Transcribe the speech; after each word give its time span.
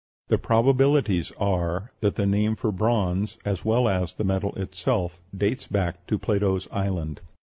The 0.29 0.39
probabilities 0.39 1.31
are 1.37 1.91
that 1.99 2.15
the 2.15 2.25
name 2.25 2.55
for 2.55 2.71
bronze, 2.71 3.37
as 3.45 3.63
well 3.63 3.87
as 3.87 4.13
the 4.13 4.23
metal 4.23 4.55
itself, 4.55 5.21
dates 5.37 5.67
back 5.67 6.07
to 6.07 6.17
Plato's 6.17 6.67
island. 6.71 7.21